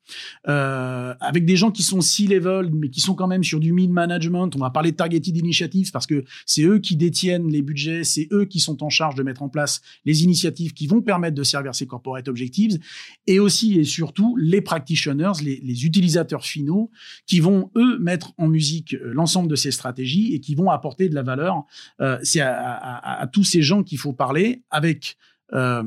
[0.47, 4.49] Euh, avec des gens qui sont C-level mais qui sont quand même sur du mid-management,
[4.55, 8.27] on va parler de targeted initiatives parce que c'est eux qui détiennent les budgets, c'est
[8.31, 11.43] eux qui sont en charge de mettre en place les initiatives qui vont permettre de
[11.43, 12.79] servir ces corporate objectives,
[13.25, 16.91] et aussi et surtout les practitioners, les, utilisateurs finaux,
[17.25, 21.09] qui vont eux mettre en musique euh, l'ensemble de ces stratégies et qui vont apporter
[21.09, 21.63] de la valeur.
[22.01, 25.17] Euh, c'est à, tous ces gens qu'il faut parler avec
[25.53, 25.83] euh,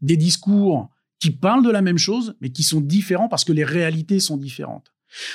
[0.00, 3.64] des discours qui parlent de la même chose, mais qui sont différents parce que les
[3.64, 4.92] réalités sont différentes.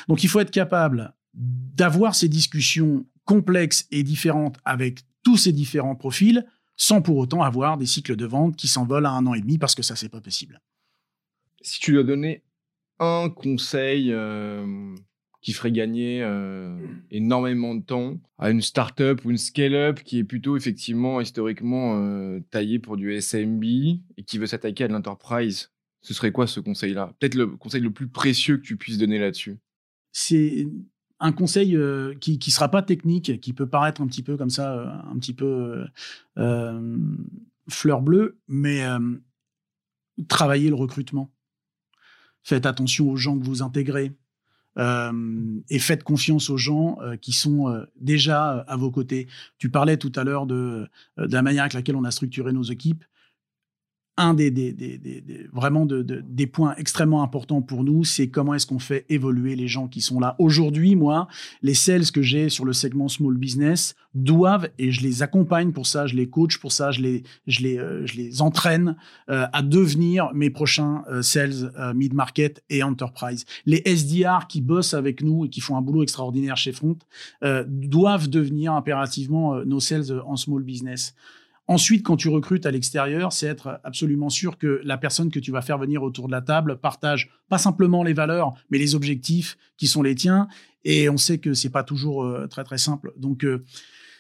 [0.08, 5.95] Donc il faut être capable d'avoir ces discussions complexes et différentes avec tous ces différents
[5.95, 6.45] profils
[6.80, 9.60] sans pour autant avoir des cycles de vente qui s'envolent à un an et demi
[9.60, 10.62] parce que ça, c'est pas possible.
[11.62, 12.42] Si tu dois donner
[13.00, 14.96] un conseil euh,
[15.42, 16.80] qui ferait gagner euh,
[17.12, 22.39] énormément de temps à une startup ou une scale-up qui est plutôt effectivement historiquement euh,
[22.50, 26.62] taillée pour du SMB et qui veut s'attaquer à de l'enterprise, ce serait quoi ce
[26.62, 27.13] conseil-là?
[27.20, 29.58] Peut-être le conseil le plus précieux que tu puisses donner là-dessus?
[30.13, 30.65] C'est
[31.19, 34.73] un conseil euh, qui sera pas technique, qui peut paraître un petit peu comme ça,
[34.73, 35.86] euh, un petit peu
[36.38, 36.97] euh,
[37.69, 38.84] fleur bleue, mais
[40.27, 41.32] travaillez le recrutement.
[42.43, 44.13] Faites attention aux gens que vous intégrez
[44.77, 49.27] et faites confiance aux gens qui sont déjà à vos côtés.
[49.58, 52.63] Tu parlais tout à l'heure de, de la manière avec laquelle on a structuré nos
[52.63, 53.03] équipes
[54.19, 58.27] un des, des, des, des vraiment de, de, des points extrêmement importants pour nous, c'est
[58.27, 60.36] comment est-ce qu'on fait évoluer les gens qui sont là.
[60.39, 61.27] Aujourd'hui, moi,
[61.62, 65.88] les sales que j'ai sur le segment small business doivent, et je les accompagne pour
[65.88, 68.95] ça, je les coach pour ça, je les, je les, euh, je les entraîne
[69.29, 73.45] euh, à devenir mes prochains euh, sales euh, mid-market et enterprise.
[73.65, 76.97] Les SDR qui bossent avec nous et qui font un boulot extraordinaire chez Front
[77.43, 81.15] euh, doivent devenir impérativement nos sales en small business
[81.69, 85.51] Ensuite, quand tu recrutes à l'extérieur, c'est être absolument sûr que la personne que tu
[85.51, 89.55] vas faire venir autour de la table partage pas simplement les valeurs, mais les objectifs
[89.77, 90.47] qui sont les tiens.
[90.84, 93.13] Et on sait que c'est pas toujours euh, très très simple.
[93.17, 93.63] Donc euh,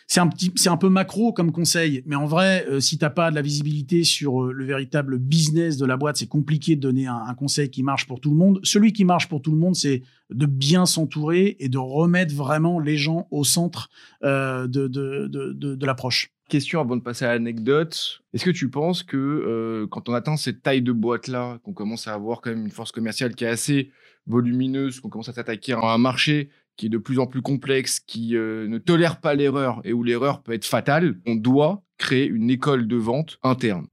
[0.05, 3.09] c'est un petit, c'est un peu macro comme conseil, mais en vrai, euh, si t'as
[3.09, 7.07] pas de la visibilité sur le véritable business de la boîte, c'est compliqué de donner
[7.07, 8.59] un, conseil qui marche pour tout le monde.
[8.61, 12.79] Celui qui marche pour tout le monde, c'est de bien s'entourer et de remettre vraiment
[12.79, 13.89] les gens au centre
[14.21, 18.21] de, de, de, de l'approche question avant de passer à l'anecdote.
[18.33, 22.07] Est-ce que tu penses que euh, quand on atteint cette taille de boîte-là, qu'on commence
[22.07, 23.91] à avoir quand même une force commerciale qui est assez
[24.27, 27.99] volumineuse, qu'on commence à s'attaquer à un marché qui est de plus en plus complexe,
[27.99, 32.25] qui euh, ne tolère pas l'erreur et où l'erreur peut être fatale, on doit créer
[32.25, 33.87] une école de vente interne?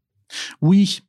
[0.60, 1.00] Oui,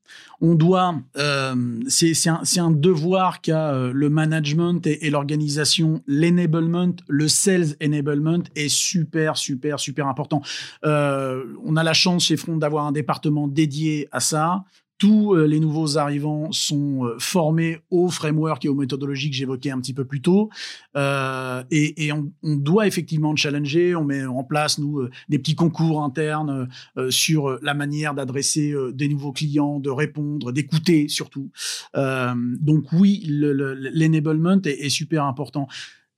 [0.41, 6.03] on doit, euh, c'est un, devoir qu'a euh, le management et, l'organisation.
[6.08, 10.41] L'enablement, le sales enablement est super, super, super important.
[10.86, 14.63] Euh, on a la chance chez Front d'avoir un département dédié à ça
[14.97, 19.69] tous euh, les nouveaux arrivants sont euh, formés au framework et aux méthodologies que j'évoquais
[19.69, 20.49] un petit peu plus tôt.
[20.95, 23.95] Euh, et, on, doit effectivement challenger.
[23.95, 26.67] On met en place, nous, des petits concours internes
[27.10, 31.51] sur la manière d'adresser des nouveaux clients, de répondre, d'écouter surtout.
[31.93, 35.67] donc oui, l'enablement est super important.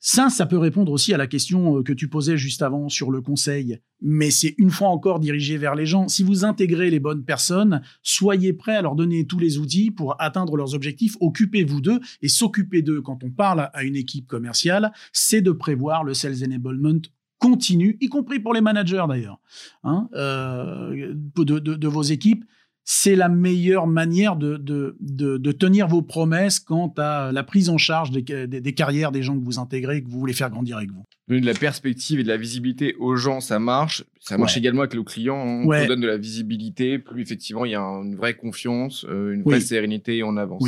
[0.02, 3.12] Ça, ça peut répondre aussi à la question euh, que tu posais juste avant sur
[3.12, 6.08] le conseil, mais c'est une fois encore dirigé vers les gens.
[6.08, 10.16] Si vous intégrez les bonnes personnes, soyez prêts à leur donner tous les outils pour
[10.22, 13.02] atteindre leurs objectifs, occupez-vous d'eux et s'occuper d'eux.
[13.02, 17.02] Quand on parle à une équipe commerciale, c'est de prévoir le sales enablement
[17.38, 19.40] continu, y compris pour les managers d'ailleurs,
[19.84, 22.46] hein, euh, de vos équipes
[22.92, 28.10] c'est la meilleure manière de, de, tenir vos promesses quant à la prise en charge
[28.10, 31.04] des, carrières des gens que vous intégrez et que vous voulez faire grandir avec vous.
[31.28, 34.06] Donner de la perspective et de la visibilité aux gens, ça marche.
[34.20, 35.36] Ça marche également avec le client.
[35.36, 39.44] On donne de la visibilité, plus effectivement il y a une vraie confiance, euh, une
[39.44, 40.64] vraie sérénité et on avance.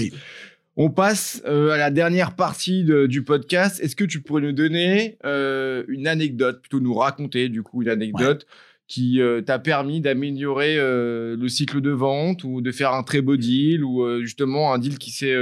[0.77, 3.79] On passe euh, à la dernière partie du podcast.
[3.81, 7.89] Est-ce que tu pourrais nous donner euh, une anecdote, plutôt nous raconter du coup une
[7.89, 8.45] anecdote
[8.91, 13.21] qui euh, t'a permis d'améliorer euh, le cycle de vente ou de faire un très
[13.21, 15.33] beau deal ou euh, justement un deal qui s'est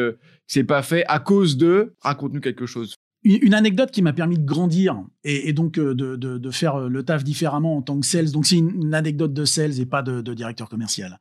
[0.45, 4.45] s'est pas fait à cause de raconte-nous quelque chose une anecdote qui m'a permis de
[4.45, 8.31] grandir et, donc euh, de, faire euh, le taf différemment en tant que sales.
[8.31, 11.19] Donc c'est une, anecdote de sales et pas de, directeur commercial.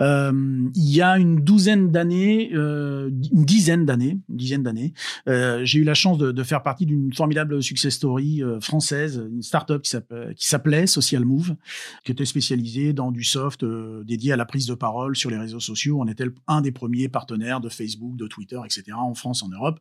[0.00, 0.32] Euh,
[0.74, 3.10] il y a une douzaine d'années, une
[3.44, 4.92] dizaine d'années, une dizaine d'années,
[5.26, 10.46] j'ai eu la chance de, faire partie d'une formidable success story française, une startup qui
[10.46, 11.56] s'appelait Social Move,
[12.04, 13.64] qui était spécialisée dans du soft
[14.04, 15.98] dédié à la prise de parole sur les réseaux sociaux.
[16.00, 18.84] On était un des premiers partenaires de Facebook, de Twitter, etc.
[18.96, 19.80] en France, en Europe.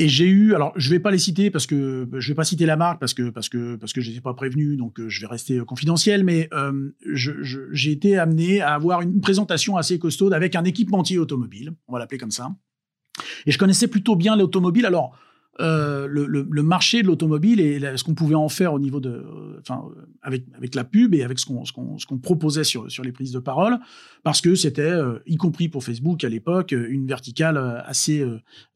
[0.00, 2.66] Et j'ai eu, alors je vais pas les citer parce que je vais pas citer
[2.66, 5.20] la marque parce que parce que parce que je n'étais pas prévenu, donc euh, je
[5.20, 6.22] vais rester euh, confidentiel.
[6.22, 11.72] Mais euh, j'ai été amené à avoir une présentation assez costaude avec un équipementier automobile,
[11.88, 12.54] on va l'appeler comme ça.
[13.44, 14.86] Et je connaissais plutôt bien l'automobile.
[14.86, 15.18] Alors
[15.60, 19.24] euh, le, marché de l'automobile et ce qu'on pouvait en faire au niveau de,
[19.60, 19.82] enfin,
[20.22, 23.32] avec, avec la pub et avec ce qu'on, ce qu'on, proposait sur, sur les prises
[23.32, 23.78] de parole,
[24.22, 28.24] parce que c'était, euh, y compris pour Facebook à l'époque, une verticale euh, assez,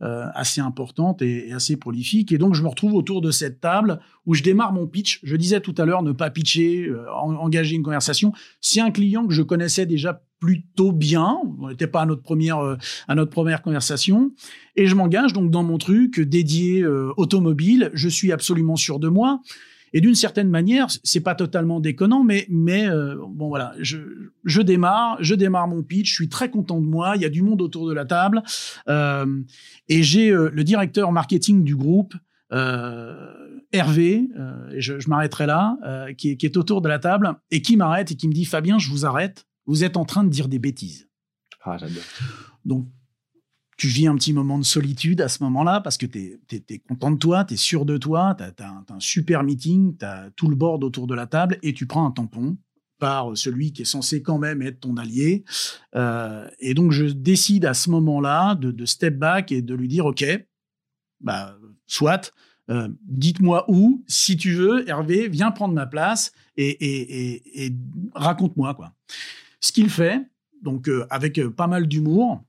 [0.00, 2.32] assez importante et, assez prolifique.
[2.32, 5.20] Et donc, je me retrouve autour de cette table où je démarre mon pitch.
[5.22, 8.32] Je disais tout à l'heure, ne pas pitcher, engager une conversation.
[8.60, 11.38] C'est un client que je connaissais déjà plutôt bien.
[11.60, 12.76] On n'était pas à notre première euh,
[13.06, 14.32] à notre première conversation
[14.74, 17.92] et je m'engage donc dans mon truc dédié euh, automobile.
[17.94, 19.40] Je suis absolument sûr de moi.
[19.92, 23.98] Et d'une certaine manière, c'est pas totalement déconnant, mais mais euh, bon voilà, je,
[24.44, 27.28] je démarre, je démarre mon pitch, je suis très content de moi, il y a
[27.28, 28.42] du monde autour de la table,
[28.88, 32.14] et j'ai le directeur marketing du groupe,
[32.50, 34.28] Hervé,
[34.78, 35.76] je, je m'arrêterai là,
[36.16, 38.88] qui est autour de la table et qui m'arrête et qui me dit Fabien, je
[38.88, 41.08] vous arrête, vous êtes en train de dire des bêtises.
[41.62, 42.02] Ah, j'adore.
[42.64, 42.88] Donc,
[43.76, 47.10] tu vis un petit moment de solitude à ce moment-là parce que tu es, content
[47.10, 50.48] de toi, tu es sûr de toi, tu as, un super meeting, tu as tout
[50.48, 52.56] le board autour de la table et tu prends un tampon
[52.98, 55.44] par celui qui est censé quand même être ton allié.
[55.96, 60.06] Euh, et donc, je décide à ce moment-là de, step back et de lui dire,
[60.06, 60.24] OK,
[61.20, 62.32] bah, soit,
[62.70, 67.76] euh, dites-moi où, si tu veux, Hervé, viens prendre ma place et, et, et
[68.14, 68.94] raconte-moi, quoi.
[69.62, 70.20] Ce qu'il fait,
[70.60, 72.42] donc euh, avec euh, pas mal d'humour.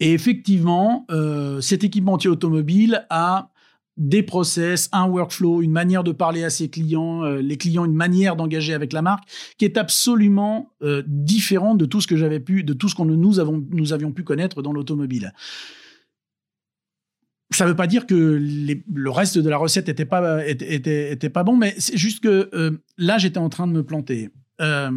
[0.00, 3.50] Et effectivement, euh, cet équipementier automobile a
[3.96, 8.34] des process, un workflow, une manière de parler à ses clients, les clients, une manière
[8.34, 9.22] d'engager avec la marque
[9.56, 10.72] qui est absolument
[11.06, 14.24] différente de tout ce que j'avais pu, de tout ce nous avons, nous avions pu
[14.24, 15.32] connaître dans l'automobile.
[17.52, 20.08] Ça ne veut pas dire que le reste de la recette n'était
[20.48, 22.50] était, pas bon, mais c'est juste que
[22.98, 24.32] là, j'étais en train de me planter.
[24.60, 24.90] Euh,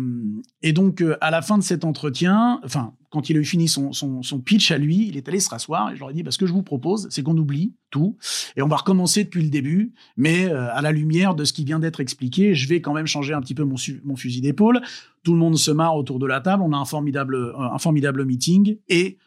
[0.61, 3.67] et donc, euh, à la fin de cet entretien, enfin, quand il a eu fini
[3.67, 6.23] son, son, pitch à lui, il est allé se rasseoir et je leur ai dit,
[6.23, 8.17] bah, ce que je vous propose, c'est qu'on oublie tout
[8.55, 11.65] et on va recommencer depuis le début, mais euh, à la lumière de ce qui
[11.65, 14.81] vient d'être expliqué, je vais quand même changer un petit peu mon, mon fusil d'épaule.
[15.23, 18.25] Tout le monde se marre autour de la table, on a un formidable, un formidable
[18.25, 19.17] meeting et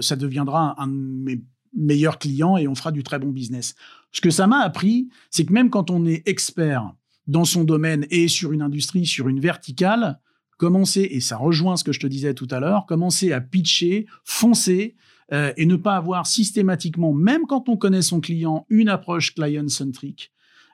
[0.00, 1.42] ça deviendra un, un de mes
[1.74, 3.74] meilleurs clients et on fera du très bon business.
[4.10, 6.92] Ce que ça m'a appris, c'est que même quand on est expert
[7.26, 10.18] dans son domaine et sur une industrie, sur une verticale,
[10.58, 14.06] commencer, et ça rejoint ce que je te disais tout à l'heure, commencer à pitcher,
[14.24, 14.96] foncer,
[15.32, 20.30] euh, et ne pas avoir systématiquement, même quand on connaît son client, une approche client-centric.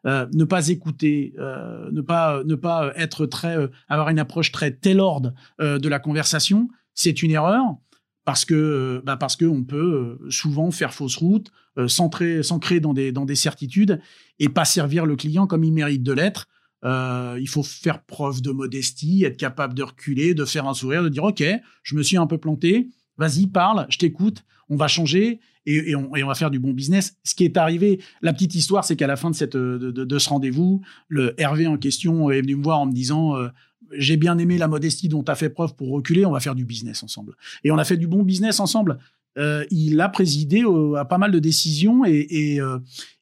[0.06, 3.56] Euh, ne pas écouter, euh, ne pas ne pas être très
[3.88, 7.76] avoir une approche très tailored de la conversation, c'est une erreur
[8.28, 11.50] parce que bah parce que on peut souvent faire fausse route,
[11.86, 14.02] s'ancrer dans des dans des certitudes
[14.38, 16.46] et pas servir le client comme il mérite de l'être.
[16.84, 21.02] Euh, il faut faire preuve de modestie, être capable de reculer, de faire un sourire,
[21.02, 21.42] de dire ok,
[21.82, 26.10] je me suis un peu planté, vas-y parle, je t'écoute, on va changer et, on,
[26.10, 27.16] va faire du bon business.
[27.24, 31.34] Ce qui est arrivé, la petite histoire, c'est qu'à la fin de, ce rendez-vous, le
[31.40, 33.48] Hervé en question est venu me voir en me disant euh,
[33.92, 36.54] j'ai bien aimé la modestie dont tu as fait preuve pour reculer, on va faire
[36.54, 37.34] du business ensemble.
[37.64, 38.98] Et on a fait du bon business ensemble.
[39.38, 40.64] Euh, il a présidé
[40.96, 42.78] à pas mal de décisions et, euh,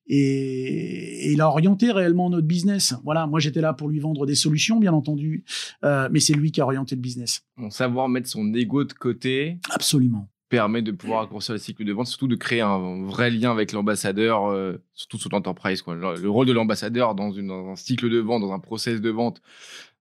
[0.06, 2.94] et, il a orienté réellement notre business.
[3.04, 5.44] Voilà, moi j'étais là pour lui vendre des solutions, bien entendu,
[5.84, 7.44] euh, mais c'est lui qui a orienté le business.
[7.70, 9.58] savoir mettre son ego de côté.
[9.70, 13.50] Absolument permet de pouvoir raccourcir le cycle de vente, surtout de créer un vrai lien
[13.50, 14.54] avec l'ambassadeur,
[14.94, 15.82] surtout sur l'entreprise.
[15.88, 19.42] Le, rôle de l'ambassadeur dans, dans, un cycle de vente, dans un process de vente,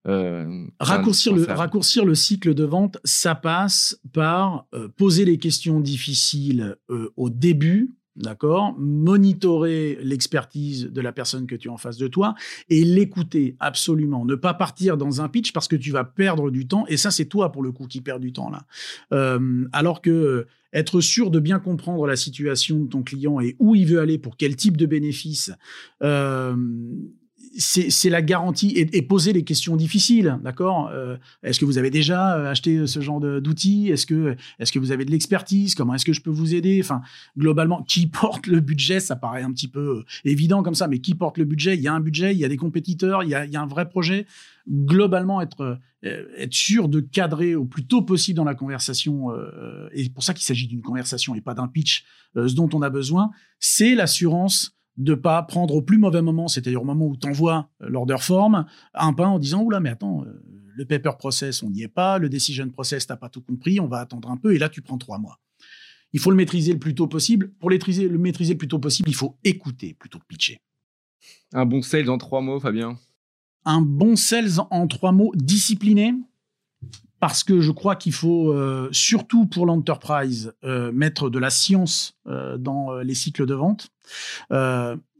[0.06, 5.80] euh, raccourcir, le, raccourcir le cycle de vente, ça passe par euh, poser les questions
[5.80, 11.96] difficiles euh, au début, d'accord Monitorer l'expertise de la personne que tu as en face
[11.96, 12.34] de toi
[12.68, 14.24] et l'écouter absolument.
[14.24, 17.10] Ne pas partir dans un pitch parce que tu vas perdre du temps et ça
[17.10, 18.64] c'est toi pour le coup qui perds du temps là.
[19.72, 23.86] alors que être sûr de bien comprendre la situation de ton client et où il
[23.86, 25.52] veut aller pour quel type de bénéfice
[27.58, 32.36] c'est la garantie et, poser les questions difficiles, d'accord euh, Est-ce que vous avez déjà
[32.36, 36.04] euh, acheté ce genre d'outils Est-ce que, est que vous avez de l'expertise Comment est-ce
[36.04, 37.02] que je peux vous aider Enfin,
[37.38, 40.98] globalement, qui porte le budget Ça paraît un petit peu euh, évident comme ça, mais
[40.98, 43.30] qui porte le budget Il y a un budget, il y a des compétiteurs, il
[43.30, 44.26] y a, un vrai projet.
[44.68, 49.30] Globalement, être, être sûr de cadrer au plus tôt possible dans la conversation,
[49.92, 52.82] et c'est pour ça qu'il s'agit d'une conversation et pas d'un pitch, ce dont on
[52.82, 57.16] a besoin, c'est l'assurance de pas prendre au plus mauvais moment, c'est-à-dire au moment où
[57.16, 60.42] tu envoies euh, l'order form, un pain en disant oula mais attends, euh,
[60.74, 63.88] le paper process on n'y est pas, le decision process t'as pas tout compris, on
[63.88, 65.38] va attendre un peu et là tu prends trois mois.
[66.12, 67.52] Il faut le maîtriser le plus tôt possible.
[67.58, 70.58] Pour le maîtriser, le maîtriser le plus tôt possible, il faut écouter plutôt que pitcher.
[71.52, 72.98] Un bon sales en trois mots, Fabien?
[73.64, 76.14] Un bon sales en trois mots, discipliné,
[77.20, 82.14] parce que je crois qu'il faut, euh, surtout pour l'enterprise, euh, mettre de la science
[82.26, 83.88] euh, dans les cycles de vente.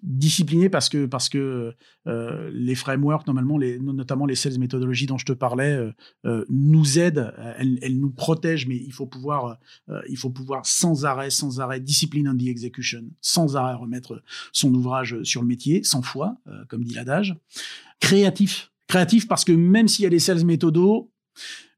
[0.02, 5.76] discipliné parce que, parce que les frameworks, notamment les sales méthodologies dont je te parlais,
[6.48, 9.58] nous aident, elles, nous protègent, mais il faut, pouvoir,
[10.08, 14.72] il faut pouvoir sans arrêt, sans arrêt, discipline on the execution, sans arrêt remettre son
[14.74, 16.36] ouvrage sur le métier, sans foi,
[16.68, 17.34] comme dit l'adage.
[17.98, 18.70] Créatif.
[18.86, 21.10] Créatif parce que même s'il y a des sales méthodos,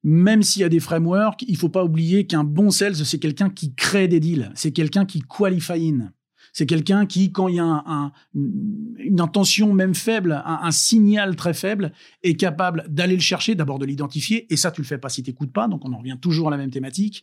[0.05, 3.51] même s'il y a des frameworks, il faut pas oublier qu'un bon sales, c'est quelqu'un
[3.51, 6.13] qui crée des deals, c'est quelqu'un qui qualify in.
[6.53, 11.93] C'est quelqu'un qui, quand il y a une intention même faible, un, signal très faible,
[12.23, 15.23] est capable d'aller le chercher, d'abord de l'identifier, et ça tu le fais pas si
[15.23, 17.23] tu n'écoutes pas, donc on en revient toujours à la même thématique,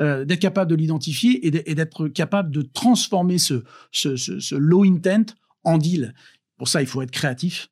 [0.00, 3.62] euh, d'être capable de l'identifier et d'être capable de transformer ce,
[4.54, 6.14] low intent en deal.
[6.56, 7.68] Pour ça, il faut être créatif.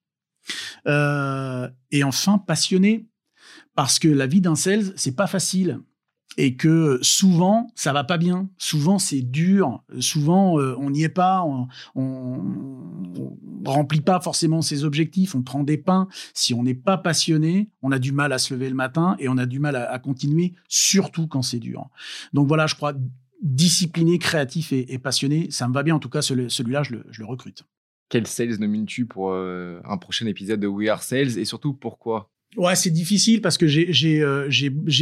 [0.87, 3.10] Euh, et enfin, passionné
[3.75, 5.81] parce que la vie d'un sales, c'est pas facile
[6.37, 11.09] et que souvent ça va pas bien, souvent c'est dur, souvent euh, on n'y est
[11.09, 16.09] pas, on, on, remplit pas forcément ses objectifs, on prend des pains.
[16.35, 19.29] Si on n'est pas passionné, on a du mal à se lever le matin et
[19.29, 21.89] on a du mal à, continuer, surtout quand c'est dur.
[22.33, 22.95] Donc voilà, je crois
[23.43, 25.95] discipliné, créatif et, passionné, ça me va bien.
[25.95, 27.65] En tout cas, celui-là, je le, recrute.
[28.09, 32.31] Quel sales nomines-tu pour euh, un prochain épisode de We Are Sales et surtout pourquoi?
[32.57, 34.49] Ouais, c'est difficile parce que j'ai j'ai euh,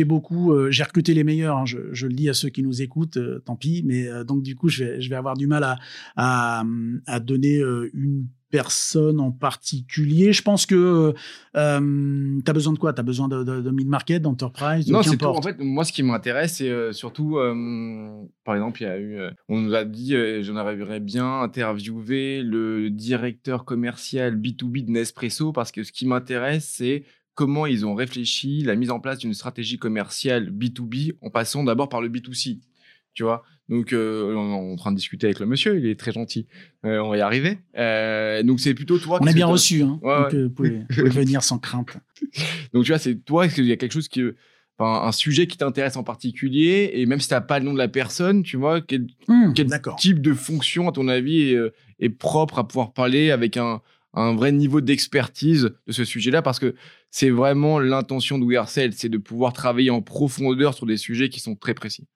[0.05, 1.57] beaucoup euh, j'ai recruté les meilleurs.
[1.57, 3.83] Hein, je, je, le dis à ceux qui nous écoutent, euh, tant pis.
[3.87, 5.79] Mais donc du coup, je vais je vais avoir du mal à
[6.17, 6.63] à,
[7.07, 7.59] à donner
[7.95, 10.33] une personne en particulier.
[10.33, 11.15] Je pense que
[11.57, 12.93] euh, tu as besoin de quoi?
[12.95, 15.27] Tu as besoin de, de, de mid-market, d'enterprise Non, c'est tout.
[15.27, 17.39] En fait, moi, ce qui m'intéresse, c'est surtout,
[18.45, 22.91] par exemple, il y a eu, on nous a dit, j'en arriverais bien interviewer le
[22.91, 27.05] directeur commercial B2B de Nespresso parce que ce qui m'intéresse, c'est
[27.39, 31.89] comment ils ont réfléchi la mise en place d'une stratégie commerciale B2B en passant d'abord
[31.89, 32.59] par le B2C.
[33.15, 36.01] Tu vois donc, euh, on est en train de discuter avec le monsieur, il est
[36.01, 36.47] très gentil.
[36.85, 37.59] Euh, on va y arriver.
[37.77, 39.19] Euh, donc, c'est plutôt toi.
[39.21, 40.01] On est bien reçu, hein.
[40.03, 41.99] donc, vous pouvez, venir sans crainte.
[42.73, 44.23] donc, tu vois, c'est toi, est-ce qu'il y a quelque chose qui,
[44.79, 47.79] enfin, un sujet qui t'intéresse en particulier, et même si t'as pas le nom de
[47.79, 49.53] la personne, tu vois, quel, mmh,
[49.99, 51.55] type de fonction, à ton avis,
[52.01, 53.83] est, propre à pouvoir parler avec un,
[54.15, 56.75] un vrai niveau d'expertise de ce sujet-là, parce que
[57.11, 58.45] c'est vraiment l'intention de
[58.93, 62.07] c'est de pouvoir travailler en profondeur sur des sujets qui sont très précis.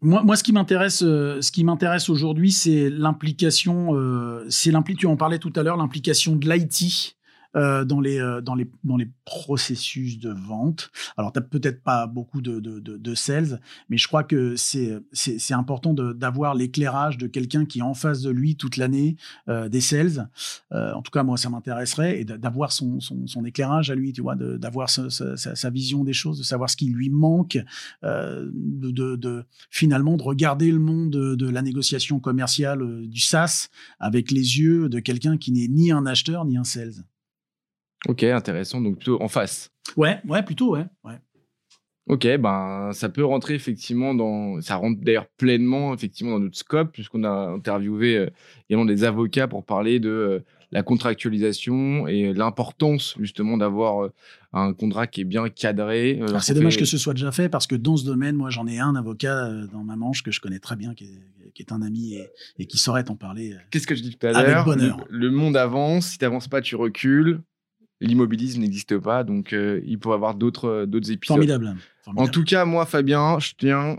[0.00, 3.96] Moi, ce qui m'intéresse, euh, ce qui m'intéresse aujourd'hui, c'est l'implication.
[3.96, 7.17] Euh, c'est tu en parlais tout à l'heure, l'implication de l'IT
[7.56, 10.90] euh, dans, les, euh, dans, les, dans les processus de vente.
[11.16, 14.98] Alors, tu n'as peut-être pas beaucoup de, de, de, sales, mais je crois que c'est,
[15.12, 19.16] c'est, important d'avoir l'éclairage de quelqu'un qui est en face de lui toute l'année
[19.48, 20.28] euh, des sales.
[20.70, 24.20] en tout cas, moi, ça m'intéresserait et d'avoir son, son, son, éclairage à lui, tu
[24.20, 27.58] vois, d'avoir sa, sa, vision des choses, de savoir ce qui lui manque,
[28.02, 33.68] de, de, finalement de regarder le monde de, la négociation commerciale du SaaS
[33.98, 37.04] avec les yeux de quelqu'un qui n'est ni un acheteur ni un sales.
[38.06, 38.80] Ok, intéressant.
[38.80, 39.70] Donc plutôt en face.
[39.96, 40.84] Ouais, ouais, plutôt, ouais.
[41.04, 41.18] ouais.
[42.08, 46.90] Ok, ben ça peut rentrer effectivement dans, ça rentre d'ailleurs pleinement effectivement dans notre scope
[46.90, 48.30] puisqu'on a interviewé euh,
[48.68, 54.12] également des avocats pour parler de euh, la contractualisation et l'importance justement d'avoir euh,
[54.54, 56.18] un contrat qui est bien cadré.
[56.40, 58.78] c'est dommage que ce soit déjà fait parce que dans ce domaine, moi j'en ai
[58.78, 61.04] un avocat dans ma manche que je connais très bien, qui
[61.60, 62.14] est, un ami
[62.58, 63.54] et, qui saurait t'en parler.
[63.70, 64.66] Qu'est-ce que je dis tout à l'heure?
[64.66, 67.40] le, le, monde avance, si tu n'avances pas, tu recules
[68.00, 71.36] l'immobilisme n'existe pas, donc euh, il pourrait y avoir d'autres euh, d'autres épisodes.
[71.36, 71.76] Formidable.
[72.06, 73.98] En tout cas, moi, Fabien, je tiens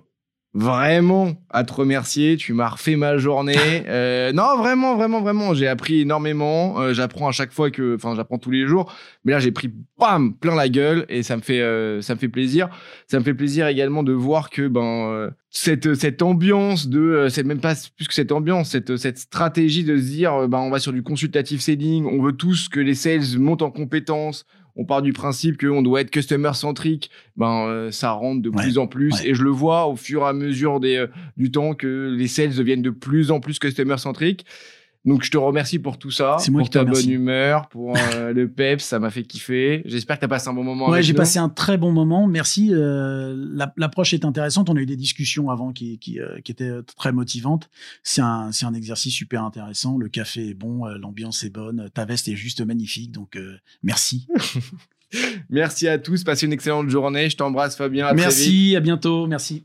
[0.54, 2.38] vraiment à te remercier.
[2.38, 3.56] Tu m'as refait ma journée.
[3.90, 5.54] Euh, non, vraiment, vraiment, vraiment.
[5.54, 6.80] J'ai appris énormément.
[6.80, 8.94] Euh, j'apprends à chaque fois que, enfin, j'apprends tous les jours.
[9.24, 12.20] Mais là, j'ai pris, bam, plein la gueule et ça me fait, euh, ça me
[12.20, 12.70] fait plaisir.
[13.08, 17.62] Ça me fait plaisir également de voir que, ben, cette, cette ambiance de, c'est même
[17.62, 20.94] pas plus que cette ambiance, cette, cette stratégie de se dire, ben, on va sur
[20.94, 22.06] du consultative selling.
[22.06, 24.46] On veut tous que les sales montent en compétences
[24.80, 28.78] on part du principe qu'on doit être customer centrique, ben euh, ça rentre de plus
[28.78, 31.74] en plus et je le vois au fur et à mesure des, euh, du temps
[31.74, 34.46] que les sales deviennent de plus en plus customer centriques.
[35.06, 38.84] Donc je te remercie pour tout ça, pour ta bonne humeur, pour euh, le peps,
[38.84, 39.82] ça m'a fait kiffer.
[39.86, 40.90] J'espère que tu as passé un bon moment.
[40.90, 42.28] Ouais, j'ai passé un très bon moment.
[42.28, 42.72] Merci.
[42.74, 44.70] L'approche est intéressante.
[44.70, 47.70] On a eu des discussions avant qui, qui, qui étaient très motivantes.
[48.04, 49.98] C'est un, un exercice super intéressant.
[49.98, 53.12] Le café est bon, l'ambiance est bonne, ta veste est juste magnifique.
[53.12, 53.38] Donc
[53.84, 54.28] merci.
[55.50, 56.24] Merci à tous.
[56.24, 57.30] Passez une excellente journée.
[57.30, 58.14] Je t'embrasse, Fabien.
[58.14, 58.76] merci.
[58.76, 59.28] à bientôt.
[59.28, 59.64] Merci.